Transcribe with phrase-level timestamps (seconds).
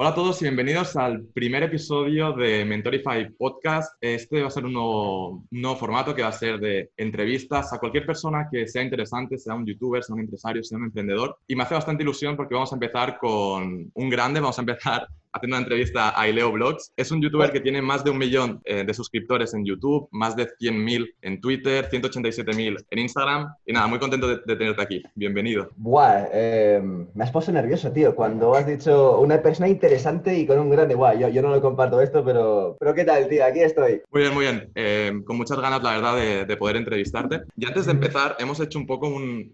[0.00, 3.94] Hola a todos y bienvenidos al primer episodio de Mentorify Podcast.
[4.00, 8.06] Este va a ser un nuevo, formato que va a ser de entrevistas a cualquier
[8.06, 11.38] persona que sea interesante, sea un youtuber, sea un empresario, sea un emprendedor.
[11.48, 15.08] Y me hace bastante ilusión porque vamos a empezar con un grande, vamos a empezar
[15.38, 16.92] haciendo una entrevista a Ileo Blogs.
[16.96, 20.36] Es un youtuber que tiene más de un millón eh, de suscriptores en YouTube, más
[20.36, 23.54] de 100.000 en Twitter, 187.000 en Instagram.
[23.64, 25.02] Y nada, muy contento de, tenerte aquí.
[25.14, 25.70] Bienvenido.
[25.76, 30.58] Buah, eh, me has puesto nervioso, tío, cuando has dicho una persona interesante y con
[30.58, 30.94] un grande.
[30.94, 33.44] Buah, yo, yo no lo comparto esto, pero, pero ¿qué tal, tío?
[33.44, 34.02] Aquí estoy.
[34.10, 34.70] Muy bien, muy bien.
[34.74, 37.42] Eh, con muchas ganas, la verdad, de, poder entrevistarte.
[37.56, 39.08] Y antes de empezar, hemos hecho un poco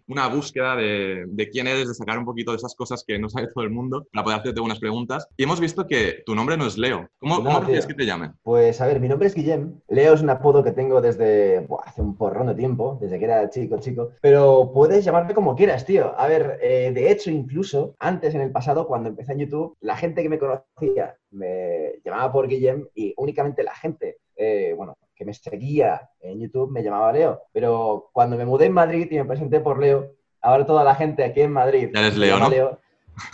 [0.06, 3.28] una búsqueda de, de, quién eres, de sacar un poquito de esas cosas que no
[3.28, 5.28] sabe todo el mundo, para poder hacerte unas preguntas.
[5.36, 7.08] Y hemos visto que tu nombre no es Leo.
[7.18, 8.32] ¿Cómo, no, que te llamen?
[8.42, 9.80] Pues a ver, mi nombre es Guillem.
[9.88, 13.50] Leo es un apodo que tengo desde hace un porrón de tiempo, desde que era
[13.50, 14.10] chico, chico.
[14.20, 16.18] Pero puedes llamarme como quieras, tío.
[16.18, 19.96] A ver, eh, de hecho, incluso antes en el pasado, cuando empecé en YouTube, la
[19.96, 25.24] gente que me conocía me llamaba por Guillem y únicamente la gente, eh, bueno, que
[25.24, 27.42] me seguía en YouTube me llamaba Leo.
[27.52, 31.24] Pero cuando me mudé en Madrid y me presenté por Leo, ahora toda la gente
[31.24, 31.90] aquí en Madrid.
[31.92, 32.50] Ya eres Leo, ¿no?
[32.50, 32.80] Leo.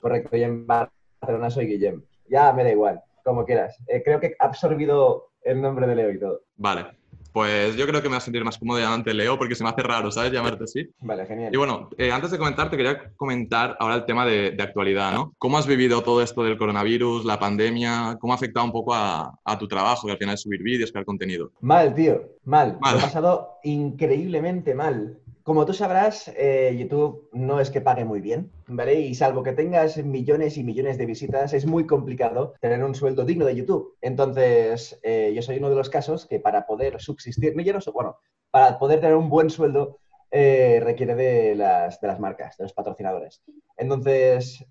[0.00, 2.02] Correcto, y en Barcelona soy Guillem.
[2.30, 3.76] Ya me da igual, como quieras.
[3.88, 6.42] Eh, creo que he absorbido el nombre de Leo y todo.
[6.56, 6.86] Vale.
[7.32, 9.70] Pues yo creo que me voy a sentir más cómodo llamarte Leo porque se me
[9.70, 10.32] hace raro, ¿sabes?
[10.32, 10.88] Llamarte así.
[11.00, 11.54] Vale, genial.
[11.54, 15.32] Y bueno, eh, antes de comentar, te quería comentar ahora el tema de, actualidad, ¿no?
[15.38, 18.16] ¿Cómo has vivido todo esto del coronavirus, la pandemia?
[18.20, 21.04] ¿Cómo ha afectado un poco a, tu trabajo, que al final es subir vídeos, crear
[21.04, 21.52] contenido?
[21.60, 22.78] Mal, tío, mal.
[22.80, 22.98] mal.
[22.98, 25.20] ha pasado increíblemente mal.
[25.50, 29.00] Como tú sabrás, eh, YouTube no es que pague muy bien, ¿vale?
[29.00, 33.24] Y salvo que tengas millones y millones de visitas, es muy complicado tener un sueldo
[33.24, 33.96] digno de YouTube.
[34.00, 37.80] Entonces, eh, yo soy uno de los casos que para poder subsistir, no, yo no
[37.92, 38.18] bueno,
[38.52, 39.98] para poder tener un buen sueldo,
[40.30, 43.42] eh, requiere de las, de las marcas, de los patrocinadores.
[43.76, 44.64] Entonces,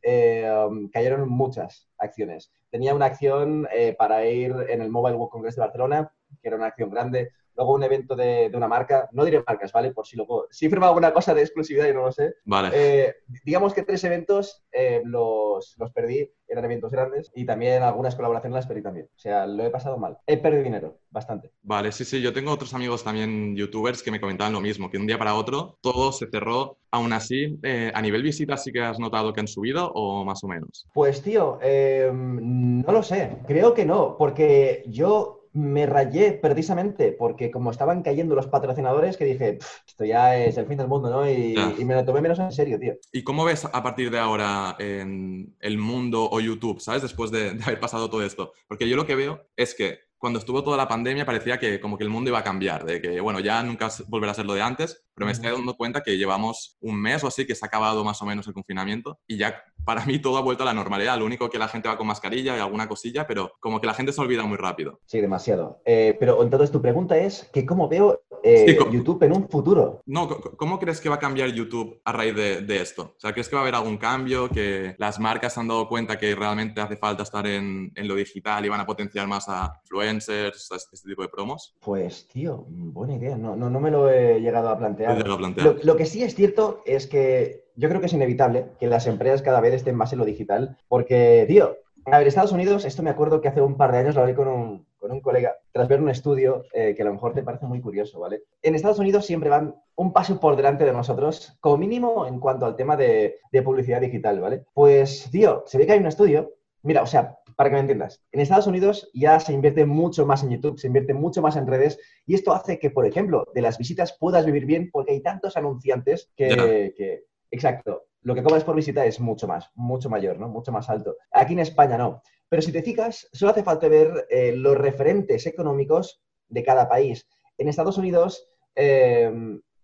[0.94, 2.54] cayeron muchas acciones.
[2.70, 6.68] Tenía una acción para ir en el Mobile World Congress de Barcelona, que era una
[6.68, 9.92] acción grande, luego un evento de, una marca, no diré marcas, ¿vale?
[9.92, 12.36] Por si luego, si firma alguna cosa de exclusividad y no lo sé.
[12.46, 12.70] Vale.
[12.74, 18.16] Eh, digamos que tres eventos eh, los, los, perdí, eran eventos grandes, y también algunas
[18.16, 19.08] colaboraciones las perdí también.
[19.14, 20.18] O sea, lo he pasado mal.
[20.26, 21.52] He perdido dinero, bastante.
[21.62, 24.98] Vale, sí, sí, yo tengo otros amigos también youtubers que me comentaban lo mismo, que
[24.98, 26.78] un día para otro todo se cerró.
[26.92, 30.44] Aún así, eh, ¿a nivel visitas sí que has notado que han subido o más
[30.44, 30.88] o menos?
[30.94, 37.72] Pues tío, no lo sé, creo que no, porque yo me rayé precisamente porque como
[37.72, 41.30] estaban cayendo los patrocinadores que dije, esto ya es el fin del mundo, ¿no?
[41.30, 41.56] Y,
[41.86, 42.96] me lo tomé menos en serio, tío.
[43.12, 47.02] ¿Y cómo ves a partir de ahora en el mundo o YouTube, ¿sabes?
[47.02, 48.54] Después de, de haber pasado todo esto.
[48.68, 51.98] Porque yo lo que veo es que cuando estuvo toda la pandemia parecía que como
[51.98, 54.54] que el mundo iba a cambiar, de que, bueno, ya nunca volverá a ser lo
[54.54, 57.66] de antes, pero me estoy dando cuenta que llevamos un mes o así que se
[57.66, 60.66] ha acabado más o menos el confinamiento y ya para mí todo ha vuelto a
[60.66, 61.18] la normalidad.
[61.18, 63.94] Lo único que la gente va con mascarilla y alguna cosilla, pero como que la
[63.94, 65.00] gente se olvida muy rápido.
[65.06, 65.82] Sí, demasiado.
[65.86, 70.02] Eh, pero entonces tu pregunta es que cómo veo eh, YouTube en un futuro.
[70.06, 73.14] No, ¿cómo crees que va a cambiar YouTube a raíz de, esto?
[73.18, 74.50] O sea, ¿crees que va a haber algún cambio?
[74.50, 78.66] ¿Que las marcas se han dado cuenta que realmente hace falta estar en, lo digital
[78.66, 81.76] y van a potenciar más a influencers, a este tipo de promos?
[81.80, 83.38] Pues, tío, buena idea.
[83.38, 85.26] No, no, no me lo he llegado a plantear.
[85.26, 89.08] Lo, lo que sí es cierto es que yo creo que es inevitable que las
[89.08, 93.04] empresas cada vez estén más en lo digital, porque, tío, a ver, Estados Unidos, esto
[93.04, 95.56] me acuerdo que hace un par de años lo hablé con un, con un colega,
[95.72, 98.44] tras ver un estudio eh, que a lo mejor te parece muy curioso, ¿vale?
[98.62, 102.66] En Estados Unidos siempre van un paso por delante de nosotros, como mínimo en cuanto
[102.66, 104.66] al tema de, de publicidad digital, ¿vale?
[104.74, 108.24] Pues, tío, se ve que hay un estudio, mira, o sea, para que me entiendas,
[108.32, 111.68] en Estados Unidos ya se invierte mucho más en YouTube, se invierte mucho más en
[111.68, 115.22] redes, y esto hace que, por ejemplo, de las visitas puedas vivir bien porque hay
[115.22, 120.40] tantos anunciantes que, que exacto, lo que cobras por visita es mucho más, mucho mayor,
[120.40, 120.50] ¿no?
[120.50, 121.16] Mucho más alto.
[121.32, 122.22] Aquí en España no.
[122.50, 127.28] Pero si te fijas, solo hace falta ver eh, los referentes económicos de cada país.
[127.58, 129.32] En Estados Unidos eh,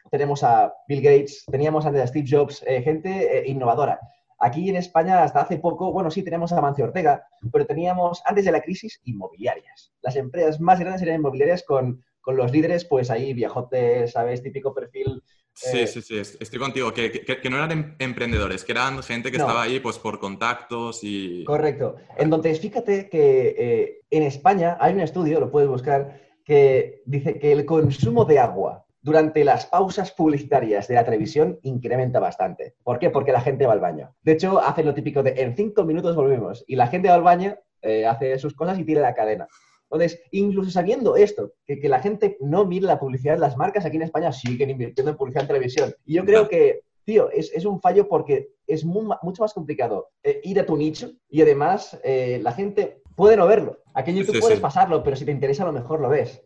[0.09, 3.99] tenemos a Bill Gates, teníamos antes a Steve Jobs, eh, gente innovadora.
[4.39, 8.43] Aquí en España, hasta hace poco, bueno, sí tenemos a Mancio Ortega, pero teníamos antes
[8.45, 9.93] de la crisis inmobiliarias.
[10.01, 14.41] Las empresas más grandes eran inmobiliarias con, con los líderes, pues ahí viajotes, ¿sabes?
[14.41, 15.23] Típico perfil
[15.55, 16.93] Sí, eh, sí, sí, estoy contigo.
[16.93, 21.45] Que, no eran em, emprendedores, que eran gente que estaba ahí pues por contactos y...
[21.45, 21.95] Correcto.
[22.17, 27.53] Entonces, fíjate que eh, en España hay un estudio, lo puedes buscar, que dice que
[27.53, 32.73] el consumo de agua durante las pausas publicitarias de la televisión incrementa bastante.
[32.83, 33.09] ¿Por qué?
[33.09, 34.13] Porque la gente va al baño.
[34.23, 37.21] De hecho, hace lo típico de en cinco minutos volvemos y la gente va al
[37.21, 39.47] baño, eh, hace sus cosas y tira la cadena.
[39.89, 43.85] Entonces, incluso sabiendo esto, que, que, la gente no mire la publicidad de las marcas,
[43.85, 45.95] aquí en España siguen invirtiendo en publicidad en televisión.
[46.05, 50.41] Y yo creo que tío, es, es un fallo porque es mucho más complicado eh,
[50.43, 53.77] ir a tu nicho y además eh, la gente puede no verlo.
[53.93, 56.41] Aquí en YouTube puedes pasarlo, pero si te interesa a lo mejor lo ves,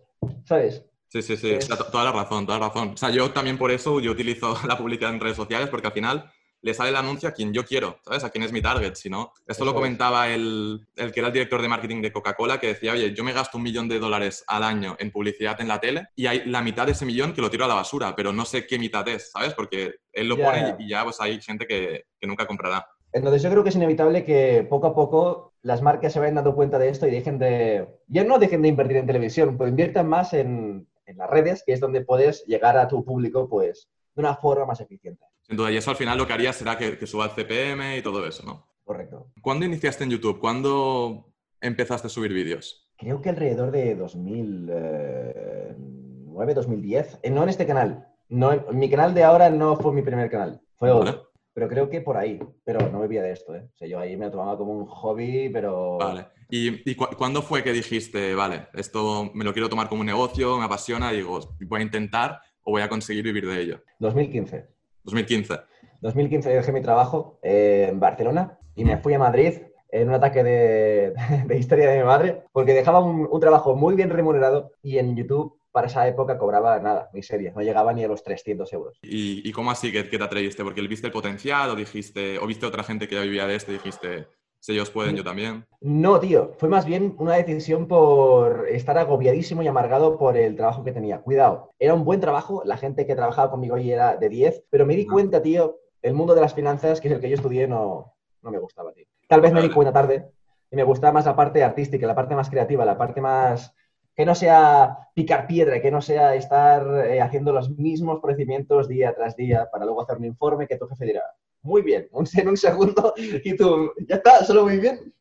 [0.45, 0.85] ¿sabes?
[1.07, 1.57] Sí, sí, sí,
[1.91, 2.89] toda la razón, toda la razón.
[2.89, 5.93] O sea, yo también por eso yo utilizo la publicidad en redes sociales porque al
[5.93, 8.23] final le sale el anuncio a quien yo quiero, ¿sabes?
[8.23, 9.33] A quién es mi target, si no.
[9.47, 12.93] Esto lo comentaba el, el, que era el director de marketing de Coca-Cola, que decía,
[12.93, 16.07] oye, yo me gasto un millón de dólares al año en publicidad en la tele
[16.15, 18.45] y hay la mitad de ese millón que lo tiro a la basura, pero no
[18.45, 19.53] sé qué mitad es, ¿sabes?
[19.53, 22.87] Porque él lo pone y ya pues hay gente que, que nunca comprará.
[23.11, 26.55] Entonces yo creo que es inevitable que poco a poco las marcas se vayan dando
[26.55, 30.07] cuenta de esto y dejen de, ya no dejen de invertir en televisión, pues inviertan
[30.07, 34.21] más en, en las redes, que es donde puedes llegar a tu público pues de
[34.21, 35.25] una forma más eficiente.
[35.49, 38.25] Duda, y eso al final lo que haría será que, suba el CPM y todo
[38.25, 38.67] eso, ¿no?
[38.83, 39.31] Correcto.
[39.41, 40.39] ¿Cuándo iniciaste en YouTube?
[40.39, 42.87] ¿Cuándo empezaste a subir vídeos?
[42.97, 47.19] Creo que alrededor de 2009, 2010.
[47.23, 48.07] Eh, no en este canal.
[48.29, 50.61] No, mi canal de ahora no fue mi primer canal.
[50.75, 51.31] Fue otro.
[51.53, 52.39] Pero creo que por ahí.
[52.63, 53.69] Pero no me vivía de esto, ¿eh?
[53.73, 55.97] O sea, yo ahí me lo tomaba como un hobby, pero...
[55.97, 56.27] Vale.
[56.51, 60.65] ¿Y, cuándo fue que dijiste, vale, esto me lo quiero tomar como un negocio, me
[60.65, 63.83] apasiona, digo, voy a intentar o voy a conseguir vivir de ello?
[63.99, 64.67] 2015.
[65.03, 65.53] 2015.
[66.01, 69.53] 2015 dejé mi trabajo eh, en Barcelona y me fui a Madrid
[69.91, 71.13] en un ataque de,
[71.57, 75.87] historia de mi madre, porque dejaba un, trabajo muy bien remunerado y en YouTube para
[75.87, 78.97] esa época cobraba nada, miseria, no llegaba ni a los 300 euros.
[79.01, 80.63] ¿Y, cómo así que, te atreviste?
[80.63, 83.71] ¿Porque viste el potencial o dijiste, o viste otra gente que ya vivía de esto
[83.71, 84.27] y dijiste,
[84.59, 85.65] si ellos pueden, yo también.
[85.81, 90.83] No, tío, fue más bien una decisión por estar agobiadísimo y amargado por el trabajo
[90.83, 91.21] que tenía.
[91.21, 94.85] Cuidado, era un buen trabajo, la gente que trabajaba conmigo ahí era de 10, pero
[94.85, 97.67] me di cuenta, tío, el mundo de las finanzas, que es el que yo estudié,
[97.67, 99.05] no, no me gustaba, tío.
[99.27, 100.29] Tal vez me di cuenta tarde
[100.71, 103.73] y me gustaba más la parte artística, la parte más creativa, la parte más
[104.15, 109.13] que no sea picar piedra, que no sea estar eh, haciendo los mismos procedimientos día
[109.15, 111.23] tras día para luego hacer un informe que tu jefe dirá,
[111.61, 115.13] muy bien, en un segundo y tú, ya está, solo muy bien.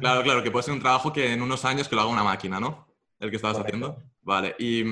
[0.00, 2.24] Claro, claro, que puede ser un trabajo que en unos años que lo haga una
[2.24, 2.86] máquina, ¿no?
[3.18, 4.02] El que estabas haciendo.
[4.22, 4.82] Vale, y,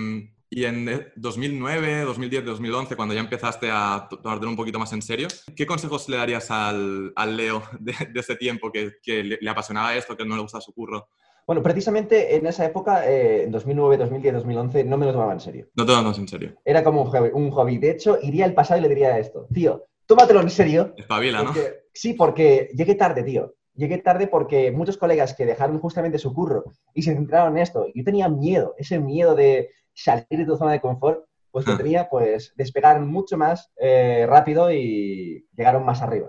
[0.51, 5.29] y, en 2009, 2010, 2011, cuando ya empezaste a tomarte un poquito más en serio,
[5.57, 10.17] ¿qué consejos le darías al, al Leo de, ese tiempo que, que le, apasionaba esto,
[10.17, 11.09] que no le gustaba su curro?
[11.47, 15.41] Bueno, precisamente en esa época, eh, en 2009, 2010, 2011, no me lo tomaba en
[15.41, 15.67] serio.
[15.75, 16.53] No te lo en serio.
[16.63, 17.79] Era como un hobby, un hobby.
[17.79, 20.95] De hecho, iría al pasado y le diría esto, tío, tómatelo en serio.
[20.97, 21.53] Espabila, ¿no?
[21.93, 23.55] Sí, porque llegué tarde, tío.
[23.75, 26.65] Llegué tarde porque muchos colegas que dejaron justamente su curro
[26.95, 30.73] y se centraron en esto, yo tenía miedo, ese miedo de salir de tu zona
[30.73, 36.29] de confort, pues lo tenía, pues despegar mucho más eh, rápido y llegaron más arriba.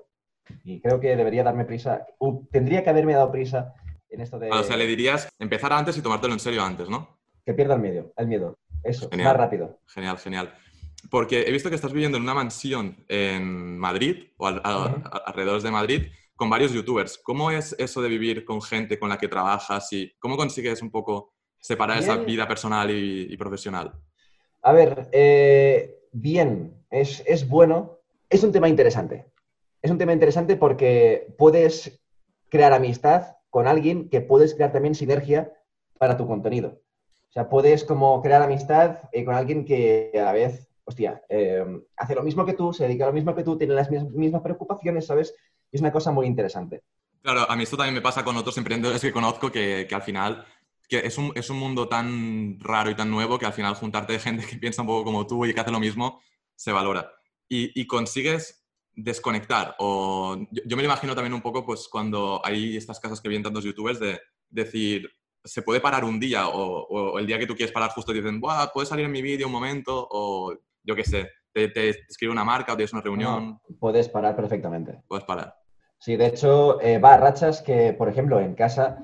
[0.63, 2.05] Y creo que debería darme prisa,
[2.51, 3.73] tendría que haberme dado prisa
[4.09, 4.51] en esto de...
[4.51, 7.19] o sea, le dirías empezar antes y tomártelo en serio antes, ¿no?
[7.45, 8.57] Que pierda el miedo, el miedo.
[8.83, 9.79] Eso, más rápido.
[9.87, 10.53] Genial, genial.
[11.09, 16.07] Porque he visto que estás viviendo en una mansión en Madrid o alrededor de Madrid
[16.35, 17.17] con varios youtubers.
[17.17, 20.89] ¿Cómo es eso de vivir con gente con la que trabajas y cómo consigues un
[20.89, 23.93] poco separar esa vida personal y, profesional?
[24.61, 27.99] A ver, eh, bien, es, es bueno.
[28.29, 29.25] Es un tema interesante.
[29.81, 32.01] Es un tema interesante porque puedes
[32.49, 35.53] crear amistad con alguien que puedes crear también sinergia
[35.97, 36.81] para tu contenido.
[37.29, 41.63] O sea, puedes como crear amistad eh, con alguien que a la vez hostia, eh,
[41.95, 44.41] hace lo mismo que tú, se dedica a lo mismo que tú, tiene las mismas
[44.41, 45.35] preocupaciones, ¿sabes?
[45.71, 46.81] Es una cosa muy interesante.
[47.21, 50.01] Claro, a mí esto también me pasa con otros emprendedores que conozco que, que al
[50.01, 50.45] final
[50.87, 54.13] que es un, es un, mundo tan raro y tan nuevo que al final juntarte
[54.13, 56.19] de gente que piensa un poco como tú y que hace lo mismo
[56.55, 57.13] se valora.
[57.47, 58.65] Y, consigues
[58.95, 59.75] desconectar.
[59.77, 63.43] O yo, me lo imagino también un poco pues cuando hay estas casas que vienen
[63.43, 64.19] tantos youtubers de
[64.49, 65.09] decir,
[65.43, 68.39] se puede parar un día o, o, el día que tú quieres parar justo dicen,
[68.39, 70.07] Buah, ¿puedes salir en mi vídeo un momento?
[70.09, 73.59] O yo qué sé, te, escribe una marca o tienes una reunión.
[73.79, 75.01] puedes parar perfectamente.
[75.07, 75.55] Puedes parar.
[75.99, 78.99] Sí, de hecho, eh, va a rachas que, por ejemplo, en casa,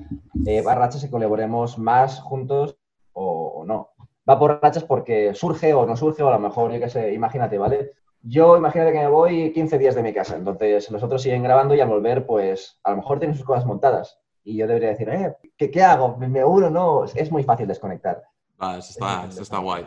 [0.46, 2.77] eh, va a rachas que colaboremos más juntos
[3.12, 3.91] o, no.
[4.27, 7.13] Va por rachas porque surge o no surge, o a lo mejor, yo qué sé,
[7.13, 7.91] imagínate, ¿vale?
[8.22, 11.75] Yo imagínate que me voy 15 días de mi casa, entonces los otros siguen grabando
[11.75, 14.20] y al volver, pues a lo mejor tienen sus cosas montadas.
[14.44, 16.17] Y yo debería decir, eh, ¿qué, qué hago?
[16.17, 16.70] ¿Me, uno?
[16.70, 18.24] No, es muy fácil desconectar.
[18.58, 19.86] Ah, eso está, eso está guay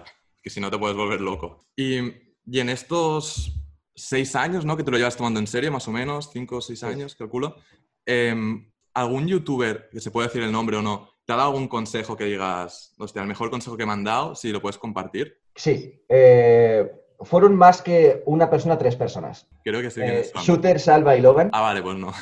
[0.48, 1.66] que si no te puedes volver loco.
[1.76, 1.98] Y,
[2.46, 3.52] y, en estos
[3.94, 4.78] seis años, ¿no?
[4.78, 7.56] Que te lo llevas tomando en serio, más o menos, cinco o seis años, calculo.
[8.06, 11.68] Em, ¿Algún youtuber, que se puede decir el nombre o no, te ha dado algún
[11.68, 15.38] consejo que digas, hostia, el mejor consejo que me han dado, si lo puedes compartir?
[15.54, 16.02] Sí.
[16.08, 16.90] Eh,
[17.20, 19.46] fueron más que una persona, tres personas.
[19.62, 20.00] Creo que sí.
[20.02, 21.50] Eh, Shooter, Salva y Logan.
[21.52, 22.14] Ah, vale, pues no.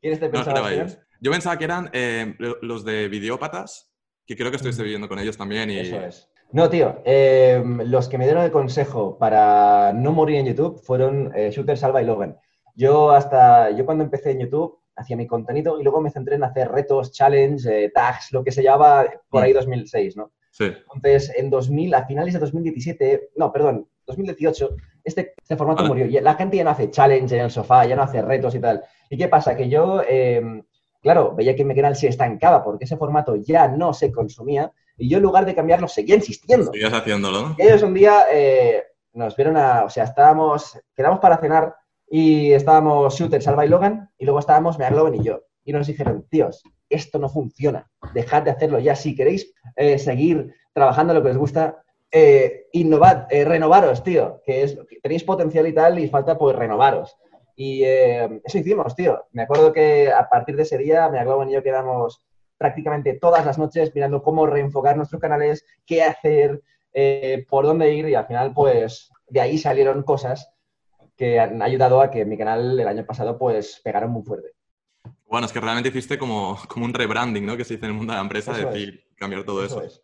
[0.00, 3.92] ¿Quiénes te pensabas Yo pensaba que eran eh, los de Videópatas,
[4.24, 5.68] que creo que estuviste viviendo con ellos también.
[5.68, 5.80] Y...
[5.80, 6.31] Eso es.
[6.52, 7.00] No, tío.
[7.04, 11.78] em, los que me dieron el consejo para no morir en YouTube fueron eh, Shooter,
[11.78, 12.36] Salva y Logan.
[12.74, 16.44] Yo hasta, yo cuando empecé en YouTube hacía mi contenido y luego me centré en
[16.44, 20.32] hacer retos, challenge, eh, tags, lo que se llama por ahí 2006, ¿no?
[20.50, 20.70] Sí.
[20.94, 26.04] Entonces, en 2000, a finales de 2017, no, perdón, 2018, este, este formato murió.
[26.04, 28.60] Y la gente ya no hace challenge en el sofá, ya no hace retos y
[28.60, 28.82] tal.
[29.08, 29.56] ¿Y qué pasa?
[29.56, 30.62] Que yo, eh,
[31.00, 35.08] claro, veía que mi canal se estancaba porque ese formato ya no se consumía y
[35.08, 36.72] yo en lugar de cambiarlo seguía insistiendo.
[36.72, 37.56] Sigues haciéndolo, ¿no?
[37.58, 41.74] Y ellos un día eh, nos vieron a, o sea, estábamos, quedamos para cenar
[42.08, 45.42] y estábamos Shooter, Salva y Logan y luego estábamos Meagloven y yo.
[45.64, 48.96] Y nos dijeron, tíos, esto no funciona, dejad de hacerlo ya.
[48.96, 51.82] Si queréis eh, seguir trabajando lo que os gusta,
[52.14, 56.54] eh, innovad, eh, renovaros, tío, que es que tenéis potencial y tal y falta pues
[56.54, 57.16] renovaros.
[57.56, 59.24] Y eh, eso hicimos, tío.
[59.32, 62.22] Me acuerdo que a partir de ese día, Meagloven y yo quedamos
[62.62, 68.08] prácticamente todas las noches mirando cómo reenfocar nuestros canales, qué hacer, eh, por dónde ir
[68.08, 70.48] y al final pues de ahí salieron cosas
[71.16, 74.52] que han ayudado a que mi canal el año pasado pues pegara muy fuerte.
[75.26, 77.56] Bueno, es que realmente hiciste como, como un rebranding, ¿no?
[77.56, 79.82] Que se dice en el mundo de la empresa, Eso decir, cambiar todo eso.
[79.82, 80.00] es.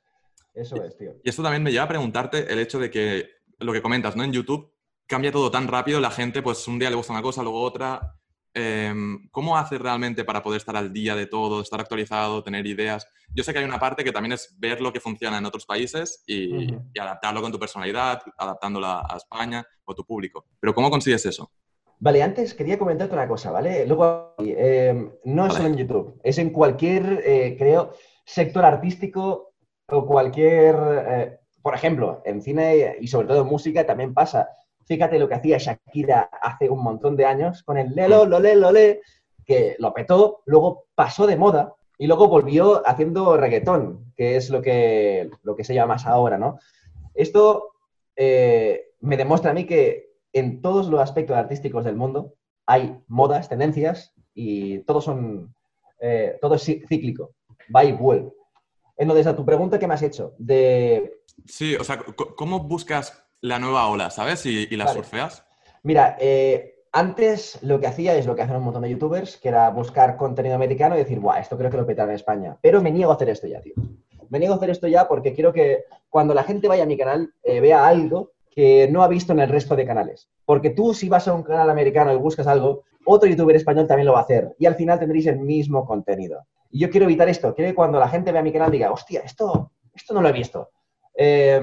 [0.54, 1.14] Eso es, tío.
[1.22, 3.28] Y esto también me lleva a preguntarte el hecho de que
[3.60, 4.24] lo que comentas, ¿no?
[4.24, 4.72] En YouTube
[5.06, 8.17] cambia todo tan rápido, la gente, pues un día le gusta una cosa, luego otra.
[8.60, 13.06] Em, ¿Cómo haces realmente para poder estar al día de todo, estar actualizado, tener ideas?
[13.32, 15.64] Yo sé que hay una parte que también es ver lo que funciona en otros
[15.64, 20.44] países y, adaptarlo con tu personalidad, adaptándola a España o tu público.
[20.58, 21.52] Pero ¿cómo consigues eso?
[22.00, 23.86] Vale, antes quería comentarte una cosa, ¿vale?
[23.86, 27.92] Luego, eh, no es solo en YouTube, es en cualquier, eh, creo,
[28.24, 29.52] sector artístico
[29.86, 34.48] o cualquier, eh, por ejemplo, en cine y sobre todo en música también pasa.
[34.88, 39.02] Fíjate lo que hacía Shakira hace un montón de años con el lelo, lole, lole,
[39.45, 44.62] que lo petó, luego pasó de moda y luego volvió haciendo reggaetón, que es lo
[44.62, 46.59] que, lo que se llama más ahora, ¿no?
[47.14, 47.75] Esto
[48.16, 53.50] eh, me demuestra a mí que en todos los aspectos artísticos del mundo hay modas,
[53.50, 55.54] tendencias y todos son,
[56.00, 57.35] eh, todo es cíclico,
[57.75, 58.33] va y vuelve.
[58.97, 61.99] Entonces, a tu pregunta que me has hecho de, Sí, o sea,
[62.37, 64.45] ¿cómo buscas la nueva ola, sabes?
[64.47, 64.97] Y, y la Vale.
[64.97, 65.45] surfeas.
[65.83, 69.49] mira, eh, antes lo que hacía es lo que hacen un montón de youtubers, que
[69.49, 72.57] era buscar contenido americano y decir, guau, esto creo que lo petará en España.
[72.62, 73.75] Pero me niego a hacer esto ya, tío.
[74.30, 76.97] Me niego a hacer esto ya porque quiero que cuando la gente vaya a mi
[76.97, 80.28] canal eh, vea algo que no ha visto en el resto de canales.
[80.45, 84.07] Porque tú si vas a un canal americano y buscas algo, otro youtuber español también
[84.07, 84.57] lo va a hacer.
[84.59, 86.47] Y al final tendréis el mismo contenido.
[86.71, 87.54] Y yo quiero evitar esto.
[87.54, 90.33] Quiero que cuando la gente vea mi canal diga, hostia, esto, esto no lo he
[90.33, 90.71] visto.
[91.14, 91.61] Eh,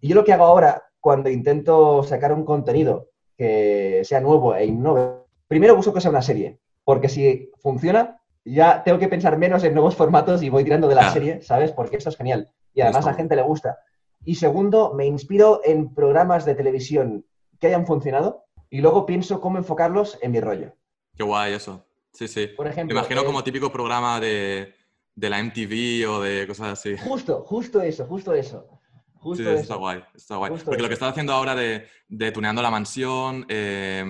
[0.00, 4.66] y yo lo que hago ahora, cuando intento sacar un contenido que sea nuevo e
[4.66, 6.58] innove, primero busco que sea una serie.
[6.84, 10.94] Porque si funciona, ya tengo que pensar menos en nuevos formatos y voy tirando de
[10.94, 11.70] la serie, ¿sabes?
[11.72, 12.50] Porque esto es genial.
[12.74, 13.78] Y además a la gente le gusta.
[14.24, 17.24] Y segundo, me inspiro en programas de televisión
[17.60, 20.74] que hayan funcionado y luego pienso cómo enfocarlos en mi rollo.
[21.16, 21.84] Qué guay eso.
[22.12, 22.48] Sí, sí.
[22.48, 24.74] Por Me ejemplo, imagino eh, como típico programa de,
[25.14, 26.96] de la MTV o de cosas así.
[26.96, 28.77] justo, justo eso, justo eso.
[29.20, 30.50] Justo Sí, eso está guay, está guay.
[30.52, 34.04] Justo Porque lo que estás haciendo ahora de, de tuneando la mansión eh,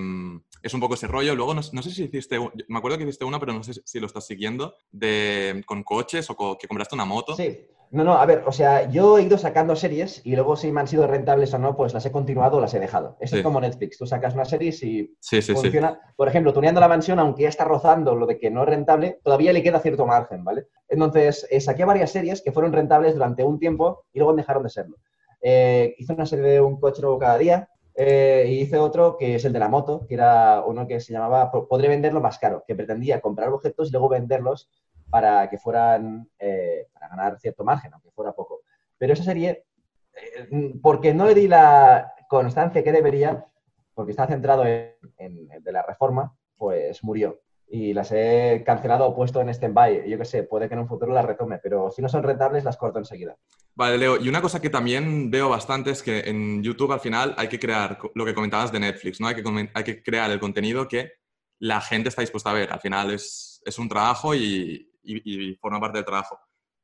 [0.61, 1.35] es un poco ese rollo.
[1.35, 3.99] Luego, no, no sé si hiciste, me acuerdo que hiciste uno, pero no sé si
[3.99, 7.35] lo estás siguiendo, de, con coches o co- que compraste una moto.
[7.35, 7.57] Sí.
[7.91, 10.79] No, no, a ver, o sea, yo he ido sacando series y luego si me
[10.79, 13.17] han sido rentables o no, pues las he continuado o las he dejado.
[13.23, 13.37] Sí.
[13.37, 15.53] es como Netflix, tú sacas una serie y si Sí, sí, sí.
[15.53, 15.99] funciona.
[16.15, 19.19] Por ejemplo, tuneando la mansión, aunque ya está rozando lo de que no es rentable,
[19.23, 20.67] todavía le queda cierto margen, ¿vale?
[20.87, 24.69] Entonces, eh, saqué varias series que fueron rentables durante un tiempo y luego dejaron de
[24.69, 24.97] serlo.
[25.41, 29.35] Eh, hice una serie de un coche nuevo cada día eh, y hice otro que
[29.35, 32.37] es el de la moto, que era uno que se llamaba Po- Podré venderlo más
[32.37, 34.69] caro, que pretendía comprar objetos y luego venderlos
[35.09, 38.61] para que fueran, eh, para ganar cierto margen, aunque fuera poco.
[38.97, 39.65] Pero esa serie,
[40.13, 43.45] eh, porque no le di la constancia que debería,
[43.93, 47.41] porque estaba centrado en, en de la reforma, pues murió.
[47.71, 50.09] Y las he cancelado o puesto en stand-by.
[50.09, 52.63] Yo qué sé, puede que en un futuro las retome, pero si no son rentables,
[52.63, 53.35] las corto enseguida.
[53.75, 57.35] Vale, Leo, y una cosa que también veo bastante es que en YouTube al final
[57.37, 59.27] hay que crear lo que comentabas de Netflix, ¿no?
[59.27, 61.13] Hay que, hay que crear el contenido que
[61.59, 62.71] la gente está dispuesta a ver.
[62.71, 66.39] Al final es, es un trabajo y, y- y forma parte del trabajo.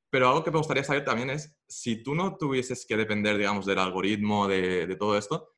[0.09, 3.65] Pero algo que me gustaría saber también es, si tú no tuvieses que depender, digamos,
[3.65, 5.49] del algoritmo, de, de todo esto,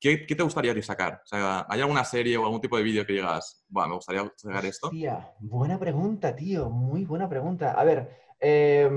[0.00, 1.20] ¿qué, qué te gustaría ti sacar?
[1.24, 4.32] O sea, ¿hay alguna serie o algún tipo de vídeo que digas, bueno, me gustaría
[4.36, 4.88] sacar esto?
[4.88, 7.72] Hostia, buena pregunta, tío, muy buena pregunta.
[7.72, 8.10] A ver,
[8.40, 8.90] eh,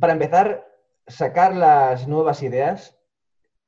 [0.00, 0.66] para empezar,
[1.06, 2.96] sacar las nuevas ideas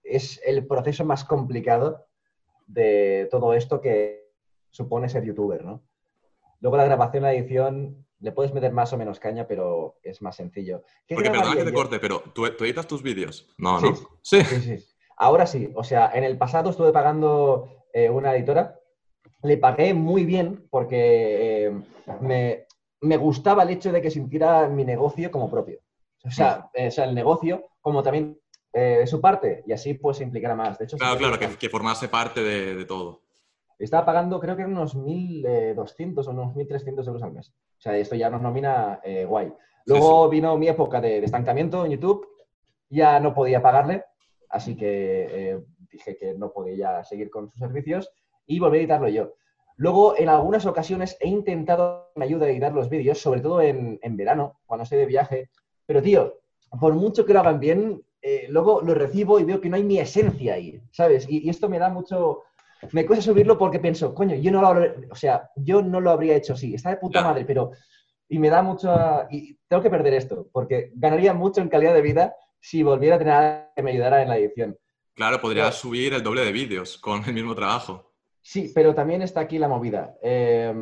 [0.03, 2.09] es el proceso más complicado
[2.67, 4.33] de todo esto que
[4.71, 5.83] supone ser youtuber, ¿no?
[6.61, 10.37] Luego la grabación, la edición, le puedes meter más o menos caña, pero es más
[10.37, 10.85] sencillo.
[11.09, 13.53] Porque perdona que te corte, pero ¿tú, editas tus vídeos?
[13.59, 13.97] No, sí, ¿no?
[14.23, 14.45] Sí.
[14.45, 14.87] sí, sí.
[15.17, 15.71] Ahora sí.
[15.75, 18.79] O sea, en el pasado estuve pagando eh, una editora.
[19.43, 21.83] Le pagué muy bien porque eh,
[22.21, 22.67] me,
[23.01, 25.81] me, gustaba el hecho de que sintiera mi negocio como propio.
[26.25, 26.87] O sea, mm.
[26.87, 28.39] o sea el negocio como también
[28.73, 30.79] eh, su parte y así pues se implicará más.
[30.79, 33.23] De hecho, claro, claro, que, formase parte de, de, todo.
[33.85, 37.49] Estaba pagando creo que unos 1.200 o unos 1.300 euros al mes.
[37.51, 39.53] O sea, esto ya nos nomina eh, guay.
[39.87, 42.27] Luego vino mi época de, estancamiento en YouTube,
[42.89, 44.05] ya no podía pagarle,
[44.49, 48.13] así que eh, dije que no podía seguir con sus servicios
[48.47, 49.35] y volví a editarlo yo.
[49.77, 53.99] Luego, en algunas ocasiones he intentado me ayuda a editar los vídeos, sobre todo en,
[54.03, 55.51] en verano, cuando estoy de viaje.
[55.87, 56.39] Pero, tío,
[56.79, 59.83] por mucho que lo hagan bien, eh, luego lo recibo y veo que no hay
[59.83, 61.27] mi esencia ahí, ¿sabes?
[61.29, 62.43] Y, esto me da mucho...
[62.91, 66.37] Me cuesta subirlo porque pienso, coño, yo no lo, o sea, yo no lo habría
[66.37, 67.71] hecho así, está de puta madre, pero...
[68.29, 68.91] Y me da mucho...
[69.31, 73.19] Y tengo que perder esto, porque ganaría mucho en calidad de vida si volviera a
[73.19, 74.79] tener a alguien que me ayudara en la edición.
[75.15, 78.13] Claro, podrías subir el doble de vídeos con el mismo trabajo.
[78.41, 80.15] Sí, pero también está aquí la movida.
[80.23, 80.75] Eh,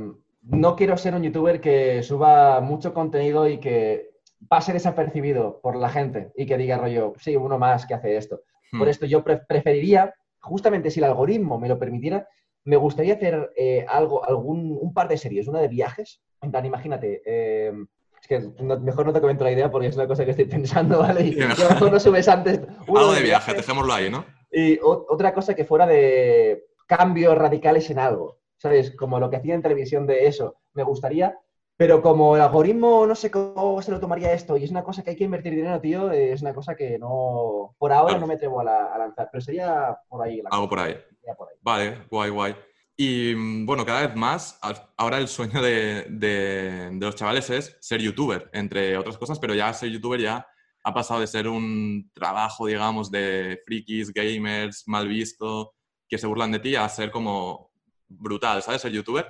[0.42, 4.10] no quiero ser un youtuber que suba mucho contenido y que
[4.48, 8.42] pase desapercibido por la gente y que diga rollo, sí, uno más que hace esto.
[8.70, 8.90] Por hmm.
[8.90, 12.28] esto yo preferiría, justamente si el algoritmo me lo permitiera,
[12.64, 16.20] me gustaría hacer eh, algo, algún, un par de series, una de viajes.
[16.42, 17.72] En plan, imagínate, eh,
[18.20, 18.40] es que
[18.80, 21.26] mejor no te comento la idea porque es una cosa que estoy pensando, ¿vale?
[21.26, 22.60] Y mejor no subes antes.
[22.86, 24.24] Algo de viaje, dejémoslo ahí, ¿no?
[24.52, 28.90] Y otra cosa que fuera de cambios radicales en algo, ¿sabes?
[28.96, 30.56] Como lo que hacía en televisión de eso.
[30.74, 31.38] Me gustaría
[31.80, 35.02] pero como el algoritmo no sé cómo se lo tomaría esto y es una cosa
[35.02, 38.34] que hay que invertir dinero, tío, es una cosa que no, por ahora no me
[38.34, 40.42] atrevo a, lanzar, pero sería por ahí.
[40.50, 40.94] Algo por ahí.
[41.62, 42.56] Vale, guay, guay.
[42.98, 44.60] Y mm, bueno, cada vez más,
[44.98, 49.72] ahora el sueño de, de, los chavales es ser youtuber, entre otras cosas, pero ya
[49.72, 50.46] ser youtuber ya
[50.84, 55.72] ha pasado de ser un trabajo, digamos, de frikis, gamers, mal visto,
[56.06, 57.72] que se burlan de ti, a ser como
[58.06, 58.82] brutal, ¿sabes?
[58.82, 59.26] Ser youtuber.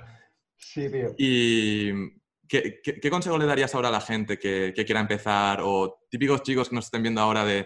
[0.57, 1.15] Sí, tío.
[1.17, 2.19] Y
[2.51, 6.75] ¿Qué, consejo le darías ahora a la gente que, quiera empezar o típicos chicos que
[6.75, 7.65] nos estén viendo ahora de,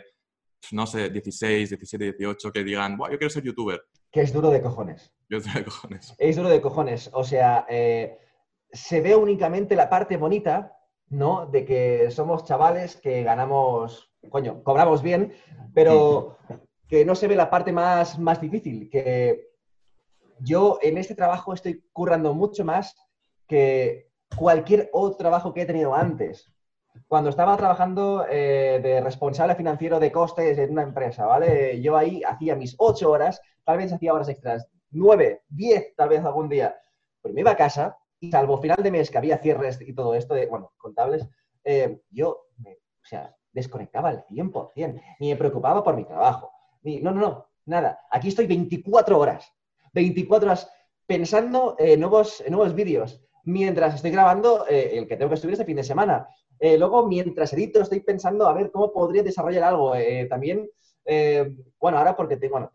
[0.74, 3.82] no sé, 16, 17, 18, que digan, yo quiero ser youtuber?
[4.12, 5.12] Que es duro de cojones.
[5.28, 6.16] Es duro de cojones.
[6.20, 7.10] Es duro de cojones.
[7.14, 8.20] O sea, eh,
[8.72, 10.78] se ve únicamente la parte bonita,
[11.10, 11.48] ¿no?
[11.48, 15.34] De que somos chavales que ganamos, coño, cobramos bien,
[15.74, 16.38] pero
[16.88, 19.50] que no se ve la parte más, más difícil, que
[20.42, 22.96] yo en este trabajo estoy currando mucho más
[23.48, 24.05] que
[24.38, 26.52] cualquier otro trabajo que he tenido antes.
[27.08, 31.82] Cuando estaba trabajando eh, de responsable financiero de costes en una empresa, ¿vale?
[31.82, 36.24] Yo ahí hacía mis ocho horas, tal vez hacía horas extras, nueve, diez, tal vez
[36.24, 36.76] algún día.
[37.22, 40.16] Pero me iba a casa y salvo final de mes que había cierres y todo
[40.16, 41.28] esto, de, bueno, contables,
[41.64, 46.52] eh, yo, o sea, desconectaba al 100%, ni me preocupaba por mi trabajo.
[46.84, 48.00] Ni, no, no, no, nada.
[48.12, 49.52] Aquí estoy 24 horas,
[49.94, 50.72] 24 horas
[51.06, 55.66] pensando en nuevos, nuevos vídeos, mientras estoy grabando eh, el que tengo que subir este
[55.66, 56.28] fin de semana.
[56.60, 59.96] Eh, luego, mientras edito, estoy pensando a ver cómo podría desarrollar algo.
[59.96, 60.70] Eh, también,
[61.80, 62.72] bueno, ahora porque tengo, bueno,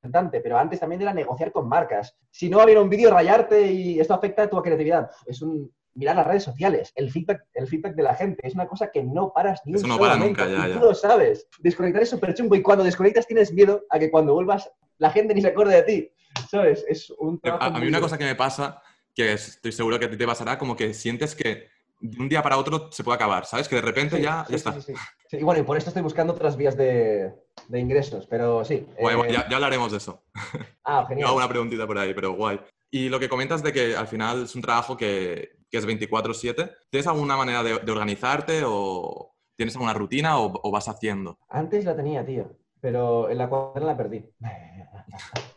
[0.00, 2.16] cantante, pero antes también era negociar con marcas.
[2.30, 5.10] Si no va a haber un vídeo, rayarte y esto afecta a tu creatividad.
[5.26, 8.46] Es un mirar las redes sociales, el feedback, el feedback de la gente.
[8.46, 10.78] Es una cosa que no paras ni Eso un no para nunca, ya, y tú
[10.78, 11.48] lo sabes.
[11.58, 15.34] Desconectar es súper chungo y cuando desconectas tienes miedo a que cuando vuelvas la gente
[15.34, 16.12] ni se acuerde de ti.
[16.48, 16.84] ¿Sabes?
[16.88, 18.80] Es un a, a mí una cosa que me pasa
[19.14, 21.68] que estoy seguro que a ti te pasará, como que sientes que
[22.00, 23.68] de un día para otro se puede acabar, ¿sabes?
[23.68, 24.80] Que de repente ya, está.
[24.80, 24.92] Sí,
[25.32, 27.32] y bueno, y por esto estoy buscando otras vías de,
[27.72, 28.86] ingresos, pero sí.
[28.96, 30.22] Eh, ya, hablaremos de eso.
[30.84, 31.28] Ah, genial.
[31.28, 32.60] hago una preguntita por ahí, pero guay.
[32.90, 36.76] Y lo que comentas de que al final es un trabajo que, que es 24/7,
[36.90, 41.38] ¿tienes alguna manera de, organizarte o tienes alguna rutina o, vas haciendo?
[41.48, 44.24] Antes la tenía, tío, pero en la cual la perdí.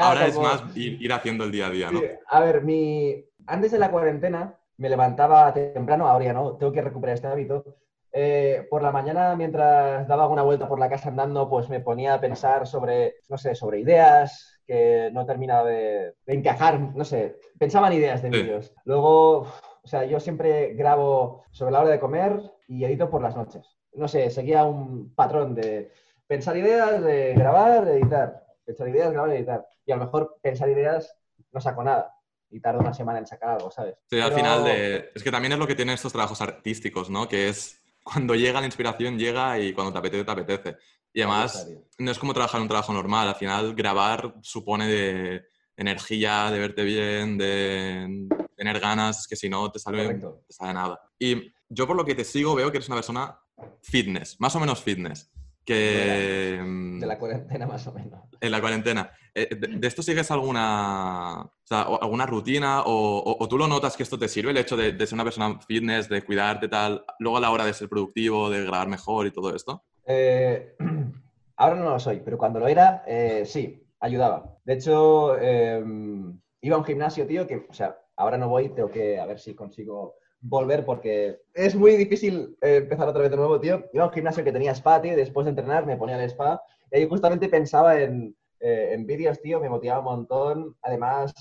[0.00, 2.00] Ahora es más ir, haciendo el día a día, ¿no?
[2.28, 3.24] A ver, mi...
[3.46, 7.64] antes de la cuarentena me levantaba temprano, ahora ya no, tengo que recuperar este hábito.
[8.12, 12.14] Eh, por la mañana, mientras daba una vuelta por la casa andando, pues me ponía
[12.14, 17.88] a pensar sobre, no sé, sobre ideas que no terminaba de, encajar, no sé, pensaba
[17.88, 18.72] en ideas de vídeos.
[18.84, 19.46] Luego,
[19.82, 23.76] o sea, yo siempre grabo sobre la hora de comer y edito por las noches.
[23.92, 25.92] No sé, seguía un patrón de
[26.26, 29.66] pensar ideas, de grabar, de editar pensar ideas, grabar y editar.
[29.84, 31.14] Y a lo mejor pensar ideas
[31.52, 32.14] no saco nada
[32.50, 33.96] y tardo una semana en sacar algo, ¿sabes?
[34.08, 35.10] Sí, al final de...
[35.14, 37.28] Es que también es lo que tienen estos trabajos artísticos, ¿no?
[37.28, 40.76] Que es cuando llega la inspiración, llega y cuando te apetece, te apetece.
[41.12, 41.68] Y además,
[41.98, 43.28] no es como trabajar un trabajo normal.
[43.28, 45.44] Al final, grabar supone de
[45.76, 51.00] energía, de verte bien, de tener ganas, que si no te sale, te sale nada.
[51.18, 53.40] Y yo por lo que te sigo veo que eres una persona
[53.82, 55.30] fitness, más o menos fitness.
[55.70, 56.60] Que,
[56.98, 58.20] de la cuarentena más o menos.
[58.40, 59.12] En la cuarentena.
[59.32, 64.50] Eh, ¿De, esto sigues alguna, alguna rutina o, tú lo notas que esto te sirve,
[64.50, 67.72] el hecho de, ser una persona fitness, de cuidarte tal, luego a la hora de
[67.72, 69.84] ser productivo, de grabar mejor y todo esto?
[70.06, 70.74] Eh,
[71.56, 74.58] ahora no lo soy, pero cuando lo era, eh, sí, ayudaba.
[74.64, 78.90] De hecho, em, iba a un gimnasio, tío, que, o sea, ahora no voy, tengo
[78.90, 83.36] que a ver si consigo volver porque es muy difícil eh, empezar otra vez de
[83.36, 83.84] nuevo, tío.
[83.92, 86.30] Iba a un gimnasio que tenía spa, tío, y después de entrenar me ponía el
[86.30, 86.62] spa.
[86.90, 90.76] Y ahí justamente pensaba en, eh, en vídeos, tío, me motivaba un montón.
[90.82, 91.34] Además,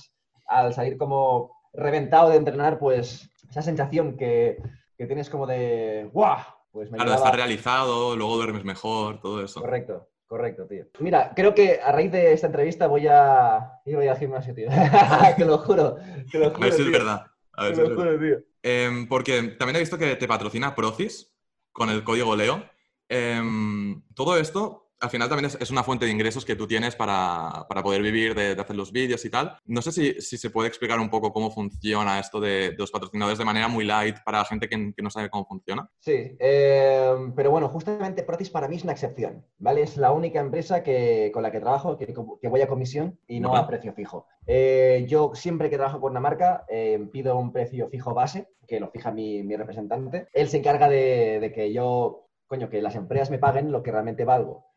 [0.47, 4.57] al salir como reventado de entrenar, pues esa sensación que,
[4.97, 6.39] que tienes como de ¡guau!
[6.71, 9.59] Pues me claro, estar realizado, luego duermes mejor, todo eso.
[9.61, 10.07] Correcto.
[10.29, 10.85] Correcto, tío.
[10.99, 14.69] Mira, creo que a raíz de esta entrevista voy a ir al gimnasio, tío.
[15.37, 15.97] que lo juro,
[16.31, 16.61] que lo juro.
[16.61, 17.25] A ver si es verdad.
[17.53, 18.19] A ver si es verdad.
[18.19, 18.48] tío.
[18.63, 21.33] Em, porque también he visto que te patrocina Procis
[21.71, 22.69] con el código Leo.
[23.07, 27.65] Em, todo esto al final también es, una fuente de ingresos que tú tienes para,
[27.83, 29.57] poder vivir de, hacer los vídeos y tal.
[29.65, 33.45] No sé si, se puede explicar un poco cómo funciona esto de, los patrocinadores de
[33.45, 35.89] manera muy light para la gente que, no sabe cómo funciona.
[35.99, 39.81] Sí, em, pero bueno, justamente Procis para mí es una excepción, ¿vale?
[39.83, 43.55] Es la única empresa que, con la que trabajo que, voy a comisión y no
[43.55, 44.27] a precio fijo.
[44.45, 48.79] Eh, yo siempre que trabajo con una marca eh, pido un precio fijo base, que
[48.79, 50.27] lo fija mi, representante.
[50.33, 53.91] Él se encarga de, de que yo coño, que las empresas me paguen lo que
[53.91, 54.68] realmente valgo.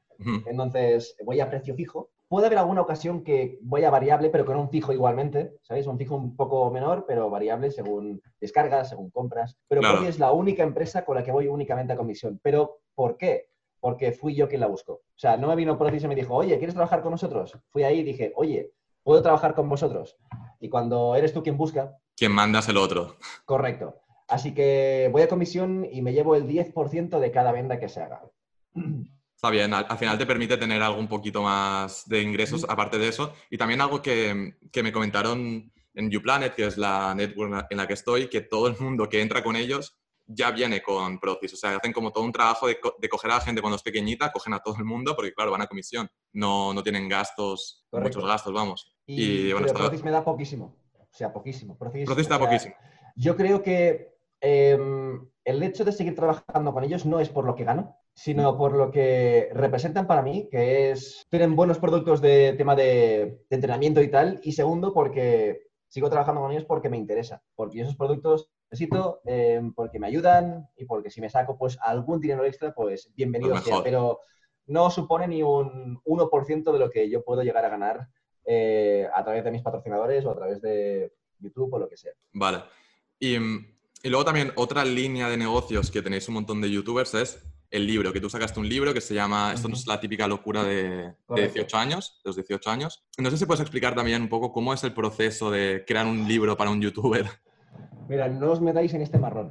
[0.46, 2.10] Entonces, voy a precio fijo.
[2.28, 5.86] Puede haber alguna ocasión que voy a variable, pero con un fijo igualmente, ¿sabéis?
[5.86, 9.58] Un fijo un poco menor, pero variable según descargas, según compras.
[9.68, 10.04] Pero claro.
[10.04, 12.40] es la única empresa con la que voy únicamente a comisión.
[12.42, 13.48] ¿Pero por qué?
[13.80, 14.92] Porque fui yo quien la buscó.
[14.92, 17.58] O sea, no me vino Procis y me dijo, oye, ¿quieres trabajar con nosotros?
[17.68, 18.72] Fui ahí y dije, oye,
[19.02, 20.16] ¿puedo trabajar con vosotros?
[20.58, 21.98] Y cuando eres tú quien busca...
[22.16, 23.16] Quien mandas el otro.
[23.44, 23.96] Correcto.
[24.28, 28.00] Así que voy a comisión y me llevo el 10% de cada venda que se
[28.00, 28.22] haga.
[29.42, 33.08] Está bien, al, final te permite tener algo un poquito más de ingresos aparte de
[33.08, 33.32] eso.
[33.50, 37.94] Y también algo que, me comentaron en UPlanet, que es la network en la que
[37.94, 41.54] estoy, que todo el mundo que entra con ellos ya viene con Procis.
[41.54, 42.78] O sea, hacen como todo un trabajo de,
[43.10, 45.62] coger a la gente cuando es pequeñita, cogen a todo el mundo, porque claro, van
[45.62, 46.08] a comisión.
[46.32, 48.94] No, no tienen gastos, muchos gastos, vamos.
[49.06, 50.76] Y, bueno, Procis me da poquísimo.
[50.96, 51.76] O sea, poquísimo.
[51.76, 52.76] Procis, Procis da poquísimo.
[53.16, 57.56] Yo creo que em, el hecho de seguir trabajando con ellos no es por lo
[57.56, 62.54] que gano, sino por lo que representan para mí, que es, tienen buenos productos de
[62.56, 67.42] tema de, entrenamiento y tal, y segundo, porque sigo trabajando con ellos porque me interesa,
[67.54, 72.20] porque esos productos necesito, eh, porque me ayudan y porque si me saco pues algún
[72.20, 74.20] dinero extra, pues bienvenido sea, pero
[74.66, 78.08] no supone ni un 1% de lo que yo puedo llegar a ganar
[78.44, 82.12] eh, a través de mis patrocinadores o a través de YouTube o lo que sea.
[82.32, 82.62] Vale.
[83.18, 87.51] Y, y luego también otra línea de negocios que tenéis un montón de youtubers es
[87.72, 90.28] el libro, que tú sacaste un libro que se llama, esto no es la típica
[90.28, 93.02] locura de, 18 años, de los 18 años.
[93.18, 96.28] No sé si puedes explicar también un poco cómo es el proceso de crear un
[96.28, 97.26] libro para un youtuber.
[98.08, 99.50] Mira, no os metáis en este marrón,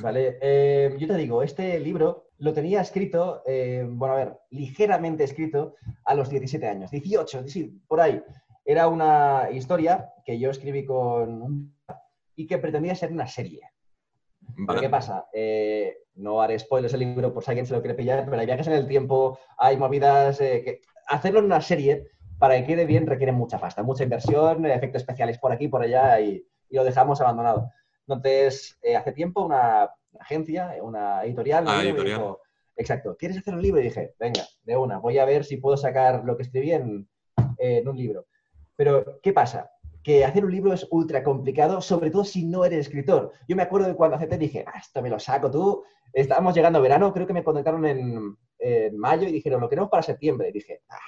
[0.00, 0.38] ¿vale?
[0.42, 5.74] Eh, yo te digo, este libro lo tenía escrito, eh, bueno, a ver, ligeramente escrito
[6.04, 8.22] a los 17 años, 18, sí, por ahí.
[8.64, 11.76] Era una historia que yo escribí con un...
[12.36, 13.69] y que pretendía ser una serie.
[14.80, 15.26] ¿Qué pasa?
[15.32, 18.46] Eh, no haré spoilers el libro por si alguien se lo quiere pillar, pero hay
[18.46, 20.40] viajes en el tiempo, hay movidas.
[20.40, 20.80] Eh, que...
[21.08, 22.08] Hacerlo en una serie
[22.38, 26.20] para que quede bien requiere mucha pasta, mucha inversión, efectos especiales por aquí, por allá
[26.20, 27.68] y, lo dejamos abandonado.
[28.06, 32.40] Entonces, eh, hace tiempo una agencia, una editorial, ah, dijo,
[32.76, 33.80] exacto, ¿quieres hacer un libro?
[33.80, 37.08] Y dije, venga, de una, voy a ver si puedo sacar lo que escribí en,
[37.58, 38.26] en un libro.
[38.76, 39.70] Pero, ¿qué pasa?
[40.02, 43.32] Que hacer un libro es ultra complicado, sobre todo si no eres escritor.
[43.46, 45.84] Yo me acuerdo de cuando acepté dije, ah, esto me lo saco tú.
[46.12, 48.36] Estábamos llegando a verano, creo que me contactaron en,
[48.96, 50.48] mayo y dijeron, lo queremos para septiembre.
[50.48, 50.98] Y dije, ah,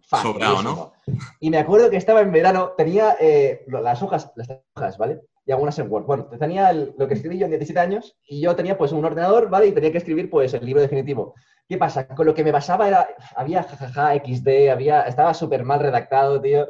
[0.00, 0.92] Sobrado, ¿no?
[1.38, 5.20] Y me acuerdo que estaba en verano, tenía eh, las hojas, las hojas, ¿vale?
[5.44, 6.06] Y algunas en Word.
[6.06, 9.50] Bueno, tenía lo que escribí yo en 17 años y yo tenía pues un ordenador,
[9.50, 9.66] ¿vale?
[9.66, 11.34] Y tenía que escribir pues el libro definitivo.
[11.68, 12.08] ¿Qué pasa?
[12.08, 16.66] Con lo que me basaba era, había jajaja, XD, había, estaba súper mal redactado, tío.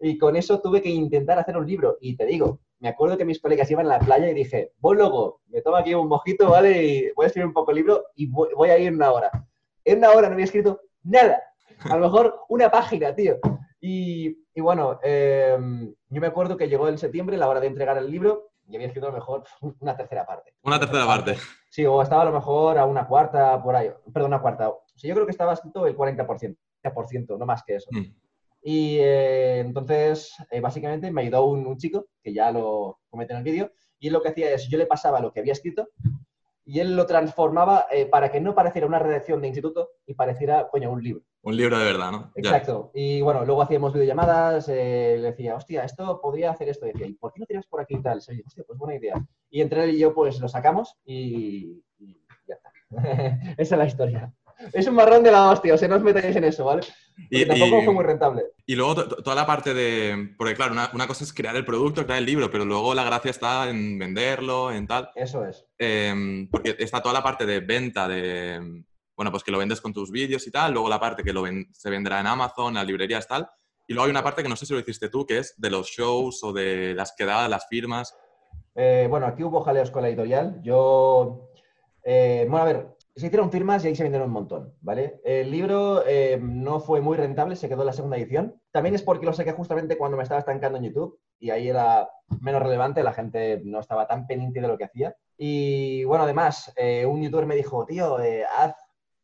[0.00, 1.96] Y con eso tuve que intentar hacer un libro.
[2.00, 4.96] Y te digo, me acuerdo que mis colegas iban a la playa y dije, voy
[4.96, 6.84] luego, me tomo aquí un mojito, ¿vale?
[6.84, 9.30] Y voy a escribir un poco el libro y voy, a ir una hora.
[9.84, 11.42] En una hora no había escrito nada.
[11.84, 13.38] A lo mejor una página, tío.
[13.80, 18.10] Y, bueno, em, yo me acuerdo que llegó en septiembre la hora de entregar el
[18.10, 19.44] libro y había escrito a lo mejor
[19.80, 20.54] una tercera parte.
[20.62, 21.36] Una tercera parte.
[21.68, 23.90] Sí, o estaba a lo mejor a una cuarta, por ahí.
[24.12, 24.70] Perdón, una cuarta.
[24.70, 27.88] O sea, yo creo que estaba escrito el 40%, no más que eso.
[27.90, 28.23] Mm.
[28.66, 33.38] Y eh, entonces, eh, básicamente, me ayudó un, un chico, que ya lo comete en
[33.38, 35.88] el vídeo, y él lo que hacía es, yo le pasaba lo que había escrito
[36.64, 40.68] y él lo transformaba eh, para que no pareciera una redacción de instituto y pareciera,
[40.68, 41.22] coño, un libro.
[41.42, 42.32] Un libro de verdad, ¿no?
[42.36, 42.50] Ya.
[42.50, 42.90] Exacto.
[42.94, 46.86] Y bueno, luego hacíamos videollamadas, eh, le decía, hostia, esto podría hacer esto.
[46.86, 48.22] Y decía, ¿y por qué no tiras por aquí y tal?
[48.28, 49.14] Y yo, hostia, pues buena idea.
[49.50, 52.72] Y entre él y yo, pues lo sacamos y, y ya está.
[53.58, 54.32] Esa es la historia.
[54.72, 56.82] Es un marrón de la hostia, o sea, no os metáis en eso, ¿vale?
[56.82, 58.42] Porque Y- tampoco y- fue muy rentable.
[58.66, 60.34] Y luego to- to- toda la parte de...
[60.38, 63.04] Porque claro, una, una cosa es crear el producto, crear el libro, pero luego la
[63.04, 65.10] gracia está en venderlo, en tal.
[65.14, 65.64] Eso es.
[65.78, 68.84] Em, porque está toda la parte de venta, de...
[69.16, 70.72] Bueno, pues que lo vendes con tus vídeos y tal.
[70.72, 73.48] Luego la parte que lo ven- se venderá en Amazon, en las librerías tal.
[73.86, 75.70] Y luego hay una parte que no sé si lo hiciste tú, que es de
[75.70, 78.16] los shows o de las quedadas, las firmas.
[78.74, 80.58] Eh, bueno, aquí hubo jaleos con la editorial.
[80.64, 81.50] Yo,
[82.02, 82.86] eh, bueno, a ver,
[83.16, 85.20] se hicieron firmas y ahí se vendieron un montón, ¿vale?
[85.24, 88.60] El libro eh, no fue muy rentable, se quedó en la segunda edición.
[88.72, 92.08] También es porque lo saqué justamente cuando me estaba estancando en YouTube y ahí era
[92.40, 95.16] menos relevante, la gente no estaba tan pendiente de lo que hacía.
[95.38, 98.74] Y bueno, además, eh, un youtuber me dijo, tío, eh, haz,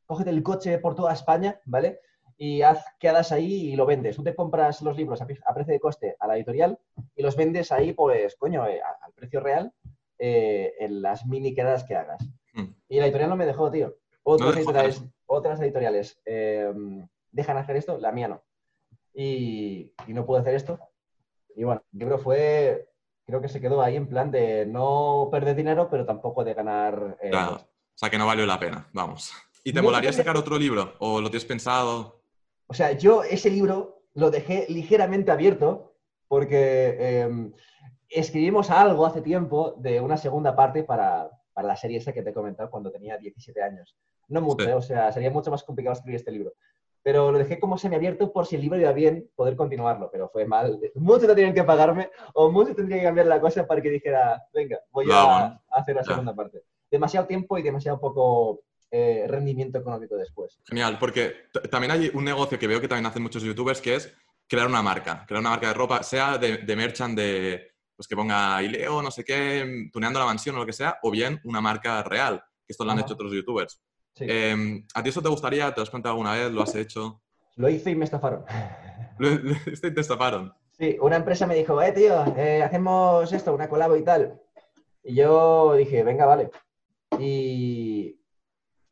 [0.06, 1.98] cógete el coche por toda España, ¿vale?
[2.36, 4.14] Y haz quedas ahí y lo vendes.
[4.14, 6.78] Tú te compras los libros a, a precio de coste a la editorial
[7.16, 9.72] y los vendes ahí, pues, coño, al precio real
[10.20, 12.22] eh, en las mini quedadas que hagas.
[12.54, 12.64] Mm.
[12.88, 13.96] Y la editorial no me dejó, tío.
[14.22, 16.72] Otras, editoriales, otras editoriales eh,
[17.32, 18.42] dejan hacer esto, la mía no.
[19.14, 20.78] Y, y no pude hacer esto.
[21.56, 22.88] Y bueno, el libro fue,
[23.26, 27.16] creo que se quedó ahí en plan de no perder dinero, pero tampoco de ganar.
[27.22, 27.54] eh, Claro.
[27.56, 29.32] O sea, que no valió la pena, vamos.
[29.64, 30.94] ¿Y te No, molaría sacar otro libro?
[31.00, 32.22] ¿O lo tienes pensado?
[32.66, 35.96] O sea, yo ese libro lo dejé ligeramente abierto
[36.28, 37.50] porque eh,
[38.10, 42.30] escribimos algo hace tiempo de una segunda parte para, para la serie esa que te
[42.30, 43.96] he comentado cuando tenía 17 años.
[44.28, 44.70] No mucho, Sí.
[44.70, 44.74] ¿eh?
[44.74, 46.52] o sea, sería mucho más complicado escribir este libro.
[47.02, 50.44] Pero lo dejé como semiabierto por si el libro iba bien, poder continuarlo, pero fue
[50.44, 50.78] mal.
[50.96, 54.42] Mucho te tienen que pagarme o mucho tendría que cambiar la cosa para que dijera,
[54.52, 56.08] venga, voy a hacer la Ya.
[56.08, 56.62] segunda parte.
[56.90, 60.58] Demasiado tiempo y demasiado poco eh, rendimiento económico después.
[60.66, 61.32] Genial, porque
[61.70, 64.14] también hay un negocio que veo que también hacen muchos youtubers, que es
[64.46, 67.69] crear una marca, crear una marca de ropa, sea de, de merchant de,
[68.00, 71.10] pues que ponga Ileo, no sé qué, tuneando la mansión o lo que sea, o
[71.10, 73.04] bien una marca real, que esto lo han Ajá.
[73.04, 73.82] hecho otros youtubers.
[74.14, 74.24] Sí.
[74.26, 75.70] Eh, ¿A ti eso te gustaría?
[75.70, 76.50] ¿Te lo has planteado alguna vez?
[76.50, 77.20] ¿Lo has hecho?
[77.56, 78.46] Lo hice y me estafaron.
[79.66, 80.50] Este te estafaron.
[80.70, 84.40] Sí, una empresa me dijo, eh, tío, eh, hacemos esto, una colabo y tal.
[85.04, 86.50] Y yo dije, venga, vale.
[87.18, 88.18] Y,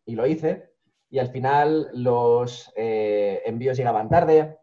[0.05, 0.75] y lo hice.
[1.09, 4.59] Y al final los eh, envíos llegaban tarde,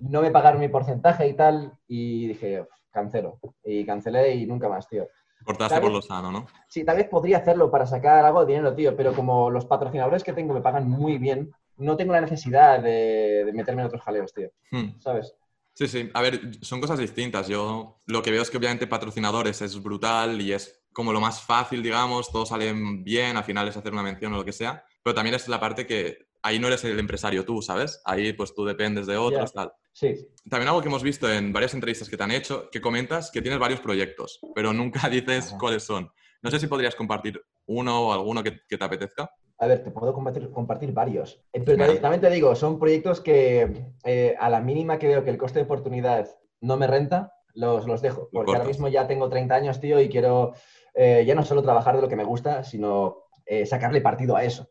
[0.00, 1.78] no me pagaron mi porcentaje y tal.
[1.86, 3.40] Y dije, "Uf, cancelo.
[3.64, 5.08] Y cancelé y nunca más, tío.
[5.44, 6.46] Cortaste por lo sano, ¿no?
[6.68, 10.22] Sí, tal vez podría hacerlo para sacar algo de dinero, tío, pero como los patrocinadores
[10.22, 14.02] que tengo me pagan muy bien, no tengo la necesidad de, de meterme en otros
[14.02, 14.50] jaleos, tío.
[14.70, 15.00] Hmm.
[15.00, 15.34] ¿Sabes?
[15.74, 16.10] Sí, sí.
[16.14, 17.48] A ver, son cosas distintas.
[17.48, 21.42] Yo lo que veo es que obviamente patrocinadores es brutal y es como lo más
[21.42, 24.84] fácil, digamos, todos salen bien, al final es hacer una mención o lo que sea,
[25.02, 28.02] pero también es la parte que ahí no eres el empresario tú, ¿sabes?
[28.04, 29.72] Ahí pues tú dependes de otros, tal.
[29.92, 33.30] Sí, También algo que hemos visto en varias entrevistas que te han hecho, que comentas
[33.30, 35.58] que tienes varios proyectos, pero nunca dices Ajá.
[35.58, 36.10] cuáles son.
[36.42, 39.30] No sé si podrías compartir uno o alguno que, que te apetezca.
[39.58, 41.44] A ver, te puedo compartir, compartir varios.
[41.52, 42.00] Eh, Pero Vale.
[42.00, 45.60] también, te digo, son proyectos que eh, a la mínima que veo que el coste
[45.60, 46.28] de oportunidad
[46.60, 48.28] no me renta, los, los dejo.
[48.32, 50.54] Porque ahora mismo ya tengo 30 años, tío, y quiero
[50.94, 54.42] eh, ya no solo trabajar de lo que me gusta, sino eh, sacarle partido a
[54.44, 54.68] eso.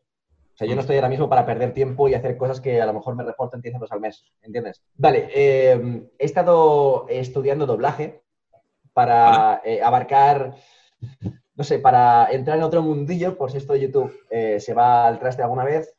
[0.54, 2.86] O sea, yo no estoy ahora mismo para perder tiempo y hacer cosas que a
[2.86, 4.82] lo mejor me reporten 10 euros al mes, ¿entiendes?
[4.94, 8.22] Vale, eh, he estado estudiando doblaje
[8.92, 10.54] para eh, abarcar
[11.54, 15.06] no sé, para entrar en otro mundillo, por si esto de YouTube eh, se va
[15.06, 15.94] al traste alguna vez.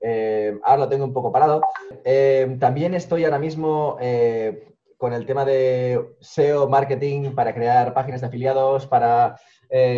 [0.00, 1.62] eh, ahora lo tengo un poco parado.
[2.04, 8.20] Eh, también estoy ahora mismo eh, con el tema de SEO, marketing, para crear páginas
[8.20, 9.36] de afiliados, para...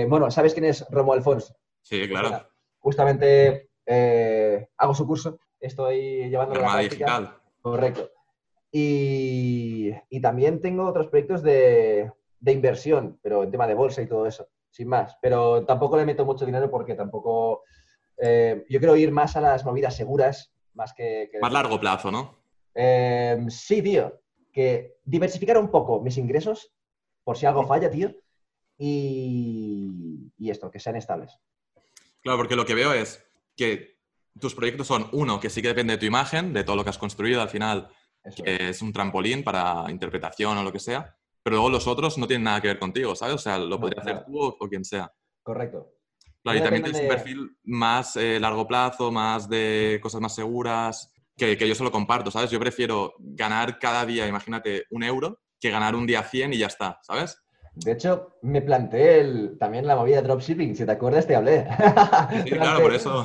[0.08, 1.54] bueno, ¿sabes quién es Romo Alfonso?
[1.80, 2.46] Sí, claro.
[2.80, 7.06] Justamente eh, hago su curso, estoy llevando la Armada práctica.
[7.06, 7.36] digital.
[7.60, 8.10] Correcto.
[8.72, 14.06] Y, y también tengo otros proyectos de, de inversión, pero en tema de bolsa y
[14.06, 15.16] todo eso, sin más.
[15.20, 17.64] Pero tampoco le meto mucho dinero porque tampoco...
[18.16, 21.28] eh, yo quiero ir más a las movidas seguras, más que...
[21.32, 22.36] que- Más largo plazo, ¿no?
[22.74, 24.20] Eh, sí, tío.
[24.52, 26.72] Que diversificar un poco mis ingresos,
[27.24, 28.14] por si algo falla, tío.
[28.78, 31.38] Y, y esto, que sean estables.
[32.22, 33.24] Claro, porque lo que veo es
[33.60, 33.98] que
[34.40, 36.90] tus proyectos son, uno, que sí que depende de tu imagen, de todo lo que
[36.90, 37.88] has construido al final,
[38.24, 42.16] Eso que es un trampolín para interpretación o lo que sea, pero luego los otros
[42.16, 43.34] no tienen nada que ver contigo, ¿sabes?
[43.34, 45.12] O sea, lo No, podría hacer tú o, o quien sea.
[45.42, 45.92] Correcto.
[46.42, 51.12] Claro, y también tienes un perfil más eh, largo plazo, más de cosas más seguras,
[51.36, 52.50] que, que yo solo comparto, ¿sabes?
[52.50, 56.66] Yo prefiero ganar cada día, imagínate, un euro, que ganar un día 100 y ya
[56.68, 57.36] está, ¿sabes?
[57.74, 61.66] De hecho, me planteé el- también la movida de dropshipping, si te acuerdas te hablé.
[62.44, 63.24] Sí, claro, por eso.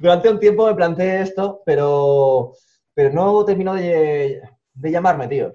[0.00, 2.52] Durante un tiempo me planteé esto, pero,
[2.94, 4.40] pero no terminó de,
[4.74, 5.54] llamarme, tío.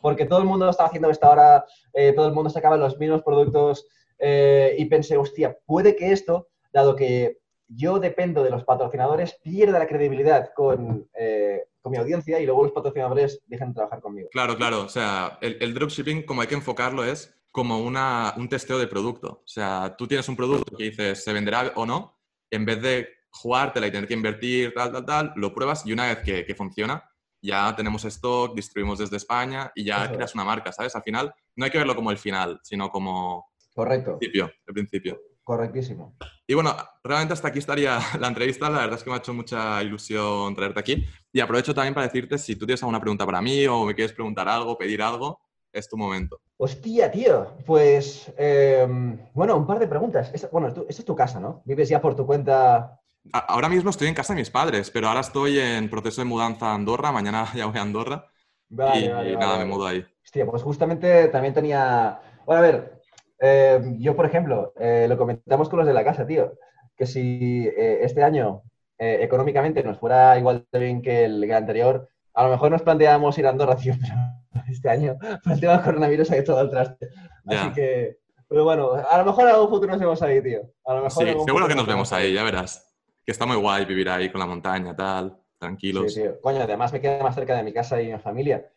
[0.00, 3.22] Porque todo el mundo estaba haciendo esto ahora, eh, todo el mundo sacaba los mismos
[3.22, 3.86] productos
[4.18, 9.78] eh, y pensé, hostia, puede que esto, dado que yo dependo de los patrocinadores, pierda
[9.78, 14.28] la credibilidad con, eh, con mi audiencia y luego los patrocinadores dejen de trabajar conmigo.
[14.30, 14.82] Claro, claro.
[14.82, 18.88] O sea, el, el dropshipping, como hay que enfocarlo, es como una, un testeo de
[18.88, 19.42] producto.
[19.44, 22.18] O sea, tú tienes un producto que dices, ¿se venderá o no?
[22.50, 26.06] En vez de jugártela y tener que invertir, tal, tal, tal, lo pruebas y una
[26.06, 27.02] vez que, que funciona,
[27.42, 30.34] ya tenemos stock, distribuimos desde España y ya Eso creas es.
[30.34, 30.94] una marca, ¿sabes?
[30.96, 34.74] Al final, no hay que verlo como el final, sino como Correcto, el principio, el
[34.74, 35.20] principio.
[35.42, 36.16] correctísimo.
[36.46, 38.70] Y bueno, realmente hasta aquí estaría la entrevista.
[38.70, 41.04] La verdad es que me ha hecho mucha ilusión traerte aquí.
[41.32, 44.12] Y aprovecho también para decirte si tú tienes alguna pregunta para mí o me quieres
[44.12, 45.40] preguntar algo, pedir algo,
[45.72, 46.40] es tu momento.
[46.56, 47.56] Hostia, tío.
[47.66, 48.86] Pues, eh,
[49.34, 50.32] bueno, un par de preguntas.
[50.52, 51.62] Bueno, tú- esta es tu casa, ¿no?
[51.66, 53.00] Vives ya por tu cuenta.
[53.32, 56.26] A- Ahora mismo estoy en casa de mis padres, pero ahora estoy en proceso de
[56.26, 57.12] mudanza a Andorra.
[57.12, 58.26] Mañana ya voy a Andorra
[58.68, 60.04] Vale, y vale, nada, vale, me mudo ahí.
[60.24, 62.18] Hostia, pues justamente también tenía.
[62.46, 63.00] Bueno, a ver,
[63.40, 66.54] eh, yo, por ejemplo, eh, lo comentamos con los de la casa, tío,
[66.96, 68.62] que si eh, este año
[68.96, 72.80] económicamente nos fuera igual de bien que el, que el anterior, a lo mejor nos
[72.82, 76.44] planteábamos ir a Andorra, tío, pero este año, por el tema del coronavirus, ha ido
[76.44, 77.08] todo al traste.
[77.46, 78.16] Así que,
[78.48, 80.60] pero bueno, a lo mejor en algún futuro nos vemos ahí, tío.
[80.86, 82.93] A lo mejor Sí, seguro que nos vemos ahí, ya verás.
[83.24, 86.12] Que está muy guay vivir ahí con la montaña, tal, tranquilos.
[86.12, 86.40] Sí, tío.
[86.40, 88.70] Coño, además me queda más cerca de mi casa y mi familia.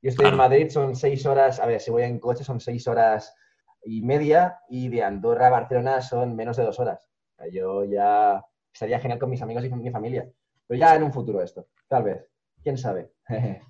[0.00, 0.36] Yo estoy en.
[0.36, 3.34] Madrid, son seis horas, a ver, si voy en coche son seis horas
[3.84, 7.08] y media y de Andorra a Barcelona son menos de dos horas.
[7.52, 10.28] Yo ya estaría genial con mis amigos y con mi familia.
[10.66, 12.28] Pero ya en un futuro esto, tal vez.
[12.62, 13.12] ¿Quién sabe?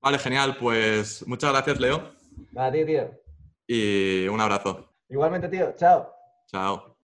[0.00, 0.56] Vale, genial.
[0.58, 2.12] Pues muchas gracias, Leo,
[2.50, 3.10] Nada, tío, tío.
[3.66, 4.92] y un abrazo.
[5.08, 5.74] Igualmente, tío.
[5.76, 6.12] Chao.
[6.46, 6.91] Chao.